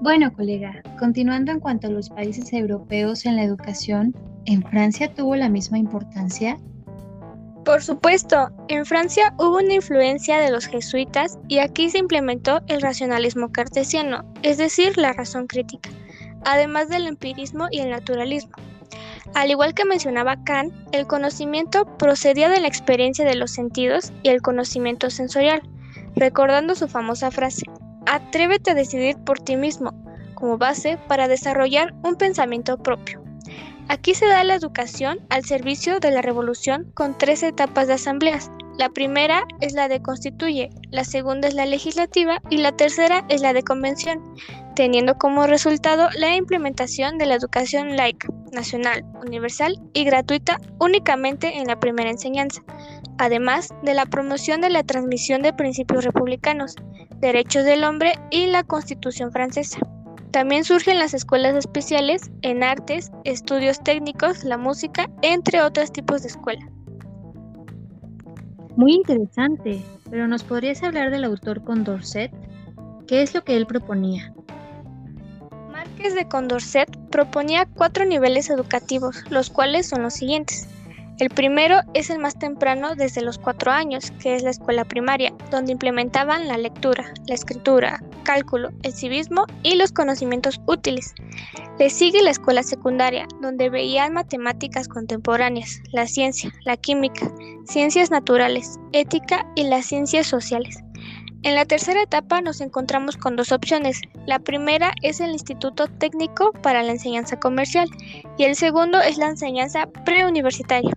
Bueno, 0.00 0.30
colega, 0.32 0.82
continuando 0.98 1.52
en 1.52 1.60
cuanto 1.60 1.86
a 1.86 1.90
los 1.90 2.10
países 2.10 2.52
europeos 2.52 3.24
en 3.24 3.36
la 3.36 3.44
educación, 3.44 4.14
¿en 4.44 4.62
Francia 4.62 5.12
tuvo 5.12 5.36
la 5.36 5.48
misma 5.48 5.78
importancia? 5.78 6.58
Por 7.64 7.82
supuesto, 7.82 8.50
en 8.68 8.84
Francia 8.84 9.34
hubo 9.38 9.56
una 9.56 9.72
influencia 9.72 10.38
de 10.38 10.50
los 10.50 10.66
jesuitas 10.66 11.38
y 11.48 11.58
aquí 11.58 11.88
se 11.88 11.98
implementó 11.98 12.60
el 12.68 12.82
racionalismo 12.82 13.50
cartesiano, 13.50 14.30
es 14.42 14.58
decir, 14.58 14.98
la 14.98 15.14
razón 15.14 15.46
crítica, 15.46 15.88
además 16.44 16.90
del 16.90 17.06
empirismo 17.06 17.66
y 17.70 17.80
el 17.80 17.90
naturalismo. 17.90 18.52
Al 19.34 19.50
igual 19.50 19.72
que 19.72 19.86
mencionaba 19.86 20.44
Kant, 20.44 20.74
el 20.92 21.06
conocimiento 21.06 21.86
procedía 21.96 22.50
de 22.50 22.60
la 22.60 22.68
experiencia 22.68 23.24
de 23.24 23.34
los 23.34 23.50
sentidos 23.50 24.12
y 24.22 24.28
el 24.28 24.42
conocimiento 24.42 25.08
sensorial, 25.08 25.62
recordando 26.14 26.74
su 26.74 26.86
famosa 26.86 27.30
frase, 27.30 27.64
Atrévete 28.06 28.70
a 28.70 28.74
decidir 28.74 29.16
por 29.18 29.40
ti 29.40 29.56
mismo, 29.56 29.92
como 30.34 30.58
base 30.58 30.98
para 31.08 31.28
desarrollar 31.28 31.94
un 32.02 32.16
pensamiento 32.16 32.78
propio. 32.78 33.22
Aquí 33.88 34.14
se 34.14 34.26
da 34.26 34.42
la 34.42 34.56
educación 34.56 35.20
al 35.28 35.44
servicio 35.44 36.00
de 36.00 36.10
la 36.10 36.22
revolución 36.22 36.90
con 36.94 37.16
tres 37.16 37.42
etapas 37.42 37.86
de 37.86 37.94
asambleas. 37.94 38.50
La 38.78 38.88
primera 38.88 39.44
es 39.60 39.74
la 39.74 39.88
de 39.88 40.02
constituye, 40.02 40.70
la 40.90 41.04
segunda 41.04 41.48
es 41.48 41.54
la 41.54 41.66
legislativa 41.66 42.42
y 42.50 42.58
la 42.58 42.72
tercera 42.72 43.24
es 43.28 43.40
la 43.40 43.52
de 43.52 43.62
convención, 43.62 44.34
teniendo 44.74 45.16
como 45.16 45.46
resultado 45.46 46.08
la 46.18 46.34
implementación 46.34 47.16
de 47.16 47.26
la 47.26 47.36
educación 47.36 47.96
laica, 47.96 48.28
nacional, 48.52 49.04
universal 49.24 49.80
y 49.94 50.04
gratuita 50.04 50.60
únicamente 50.78 51.58
en 51.58 51.66
la 51.66 51.78
primera 51.78 52.10
enseñanza, 52.10 52.62
además 53.18 53.70
de 53.82 53.94
la 53.94 54.06
promoción 54.06 54.60
de 54.60 54.70
la 54.70 54.82
transmisión 54.82 55.42
de 55.42 55.52
principios 55.52 56.04
republicanos, 56.04 56.74
derechos 57.20 57.64
del 57.64 57.84
hombre 57.84 58.14
y 58.30 58.46
la 58.46 58.62
Constitución 58.64 59.32
francesa. 59.32 59.78
También 60.30 60.64
surgen 60.64 60.98
las 60.98 61.14
escuelas 61.14 61.54
especiales 61.54 62.30
en 62.42 62.62
artes, 62.62 63.10
estudios 63.24 63.82
técnicos, 63.82 64.44
la 64.44 64.58
música, 64.58 65.08
entre 65.22 65.62
otros 65.62 65.92
tipos 65.92 66.22
de 66.22 66.28
escuela. 66.28 66.68
Muy 68.76 68.92
interesante, 68.92 69.82
pero 70.10 70.28
¿nos 70.28 70.44
podrías 70.44 70.82
hablar 70.82 71.10
del 71.10 71.24
autor 71.24 71.64
Condorcet? 71.64 72.30
¿Qué 73.06 73.22
es 73.22 73.34
lo 73.34 73.42
que 73.44 73.56
él 73.56 73.66
proponía? 73.66 74.34
Márquez 75.72 76.14
de 76.14 76.28
Condorcet 76.28 76.94
proponía 77.10 77.66
cuatro 77.66 78.04
niveles 78.04 78.50
educativos, 78.50 79.24
los 79.30 79.48
cuales 79.48 79.88
son 79.88 80.02
los 80.02 80.14
siguientes. 80.14 80.68
El 81.18 81.30
primero 81.30 81.80
es 81.94 82.10
el 82.10 82.18
más 82.18 82.38
temprano 82.38 82.94
desde 82.94 83.22
los 83.22 83.38
cuatro 83.38 83.72
años, 83.72 84.10
que 84.22 84.34
es 84.34 84.42
la 84.42 84.50
escuela 84.50 84.84
primaria, 84.84 85.32
donde 85.50 85.72
implementaban 85.72 86.46
la 86.46 86.58
lectura, 86.58 87.14
la 87.26 87.34
escritura, 87.34 88.02
cálculo, 88.22 88.68
el 88.82 88.92
civismo 88.92 89.46
y 89.62 89.76
los 89.76 89.92
conocimientos 89.92 90.60
útiles. 90.66 91.14
Le 91.78 91.88
sigue 91.88 92.22
la 92.22 92.32
escuela 92.32 92.62
secundaria, 92.62 93.26
donde 93.40 93.70
veían 93.70 94.12
matemáticas 94.12 94.88
contemporáneas, 94.88 95.80
la 95.92 96.06
ciencia, 96.06 96.52
la 96.66 96.76
química, 96.76 97.32
ciencias 97.64 98.10
naturales, 98.10 98.78
ética 98.92 99.46
y 99.54 99.64
las 99.64 99.86
ciencias 99.86 100.26
sociales. 100.26 100.76
En 101.44 101.54
la 101.54 101.64
tercera 101.64 102.02
etapa 102.02 102.42
nos 102.42 102.60
encontramos 102.60 103.16
con 103.16 103.36
dos 103.36 103.52
opciones. 103.52 104.00
La 104.26 104.38
primera 104.38 104.92
es 105.02 105.20
el 105.20 105.30
Instituto 105.30 105.86
Técnico 105.86 106.52
para 106.62 106.82
la 106.82 106.92
Enseñanza 106.92 107.38
Comercial 107.38 107.88
y 108.36 108.44
el 108.44 108.56
segundo 108.56 109.00
es 109.00 109.16
la 109.16 109.28
enseñanza 109.28 109.86
preuniversitaria. 110.04 110.92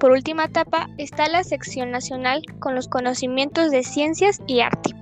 Por 0.00 0.12
última 0.12 0.46
etapa 0.46 0.88
está 0.96 1.28
la 1.28 1.44
sección 1.44 1.90
nacional 1.90 2.40
con 2.58 2.74
los 2.74 2.88
conocimientos 2.88 3.70
de 3.70 3.82
ciencias 3.82 4.40
y 4.46 4.60
arte. 4.60 4.94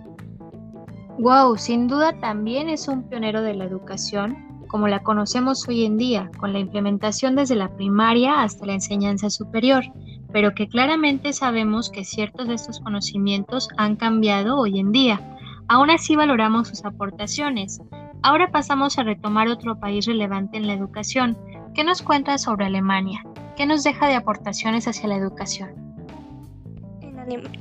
Wow, 1.21 1.57
sin 1.57 1.87
duda 1.87 2.19
también 2.21 2.69
es 2.69 2.89
un 2.89 3.09
pionero 3.09 3.43
de 3.43 3.55
la 3.55 3.65
educación 3.65 4.49
como 4.69 4.87
la 4.87 5.03
conocemos 5.03 5.67
hoy 5.69 5.85
en 5.85 5.97
día, 5.97 6.31
con 6.37 6.53
la 6.53 6.59
implementación 6.59 7.37
desde 7.37 7.55
la 7.55 7.75
primaria 7.75 8.43
hasta 8.43 8.67
la 8.67 8.75
enseñanza 8.75 9.31
superior, 9.31 9.85
pero 10.33 10.55
que 10.55 10.69
claramente 10.69 11.33
sabemos 11.33 11.91
que 11.91 12.05
ciertos 12.05 12.49
de 12.49 12.55
estos 12.55 12.81
conocimientos 12.81 13.69
han 13.77 13.97
cambiado 13.97 14.59
hoy 14.59 14.79
en 14.79 14.93
día. 14.93 15.37
Aún 15.69 15.91
así 15.91 16.17
valoramos 16.17 16.69
sus 16.69 16.85
aportaciones. 16.85 17.81
Ahora 18.23 18.51
pasamos 18.51 18.99
a 18.99 19.05
retomar 19.05 19.49
otro 19.49 19.79
país 19.79 20.07
relevante 20.07 20.57
en 20.57 20.67
la 20.67 20.75
educación. 20.75 21.39
¿Qué 21.75 21.85
nos 21.85 22.03
cuenta 22.03 22.37
sobre 22.37 22.67
Alemania? 22.67 23.23
¿Qué 23.59 23.67
nos 23.67 23.83
deja 23.83 24.07
de 24.07 24.15
aportaciones 24.15 24.87
hacia 24.87 25.09
la 25.09 25.17
educación? 25.17 25.71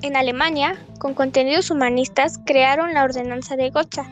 En, 0.03 0.15
Alemania, 0.15 0.75
con 0.99 1.15
contenidos 1.15 1.71
humanistas, 1.71 2.39
crearon 2.45 2.93
la 2.93 3.03
ordenanza 3.03 3.55
de 3.55 3.71
Gotha, 3.71 4.07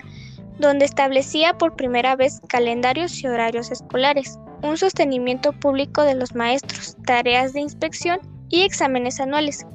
donde 0.57 0.85
establecía 0.85 1.59
por 1.59 1.75
primera 1.75 2.16
vez 2.16 2.41
calendarios 2.47 3.22
y 3.22 3.28
horarios 3.28 3.69
escolares, 3.69 4.40
un 4.63 4.78
sostenimiento 4.78 5.53
público 5.53 6.01
de 6.01 6.16
los 6.16 6.34
maestros, 6.34 6.97
tareas 7.06 7.53
de 7.53 7.59
inspección 7.59 8.19
y 8.50 8.63
exámenes 8.63 9.19
anuales. 9.19 9.67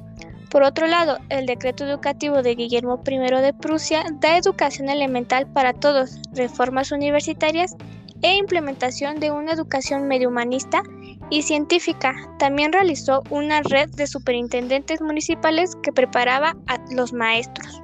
Por 0.49 0.63
otro 0.63 0.87
lado, 0.87 1.17
el 1.29 1.45
decreto 1.45 1.85
educativo 1.85 2.41
de 2.41 2.55
Guillermo 2.55 3.01
I 3.07 3.19
de 3.41 3.53
Prusia 3.53 4.03
da 4.19 4.35
educación 4.35 4.89
elemental 4.89 5.47
para 5.53 5.71
todos, 5.71 6.19
reformas 6.33 6.91
universitarias 6.91 7.77
e 8.21 8.35
implementación 8.35 9.21
de 9.21 9.31
una 9.31 9.53
educación 9.53 10.09
medio 10.09 10.27
humanista 10.27 10.83
y 11.31 11.41
científica. 11.41 12.13
También 12.37 12.71
realizó 12.71 13.23
una 13.31 13.61
red 13.63 13.89
de 13.95 14.05
superintendentes 14.05 15.01
municipales 15.01 15.75
que 15.81 15.91
preparaba 15.91 16.55
a 16.67 16.77
los 16.93 17.13
maestros. 17.13 17.81